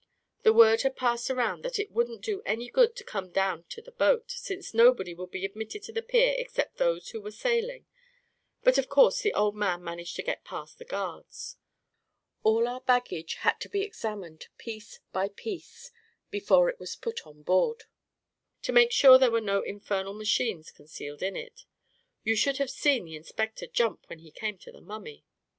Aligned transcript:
The 0.41 0.51
word 0.51 0.81
was 0.83 0.93
passed 0.95 1.29
around 1.29 1.61
that 1.61 1.77
it 1.77 1.91
wouldn't 1.91 2.23
do 2.23 2.41
any 2.43 2.69
good 2.71 2.95
to 2.95 3.03
come 3.03 3.29
down 3.31 3.65
to 3.65 3.83
the 3.83 3.91
boat, 3.91 4.31
since 4.31 4.73
nobody 4.73 5.13
would 5.13 5.29
be 5.29 5.45
admitted 5.45 5.83
to 5.83 5.91
the 5.93 6.01
pier 6.01 6.33
except 6.39 6.77
those 6.77 7.09
who 7.09 7.21
were 7.21 7.29
sailing; 7.29 7.85
but 8.63 8.79
of 8.79 8.89
course 8.89 9.21
the 9.21 9.31
old 9.35 9.55
man 9.55 9.83
managed 9.83 10.15
to 10.15 10.23
get 10.23 10.43
past 10.43 10.79
the 10.79 10.85
guards. 10.85 11.57
All 12.41 12.67
our 12.67 12.81
baggage 12.81 13.35
had 13.41 13.59
to 13.59 13.69
be 13.69 13.85
ex 13.85 14.01
amined 14.01 14.47
piece 14.57 15.01
by 15.13 15.27
piece 15.29 15.91
before 16.31 16.67
it 16.67 16.79
was 16.79 16.95
put 16.95 17.27
on 17.27 17.43
board, 17.43 17.83
to 18.63 18.71
make 18.71 18.91
sure 18.91 19.19
there 19.19 19.29
were 19.29 19.39
no 19.39 19.61
infernal 19.61 20.15
machines 20.15 20.71
con 20.71 20.87
cealed 20.87 21.21
in 21.21 21.35
it— 21.35 21.65
you 22.23 22.35
should 22.35 22.57
have 22.57 22.71
seen 22.71 23.05
the 23.05 23.15
inspector 23.15 23.67
jump 23.67 24.09
when 24.09 24.17
he 24.17 24.31
came 24.31 24.57
to 24.57 24.71
the 24.71 24.81
mummy! 24.81 25.25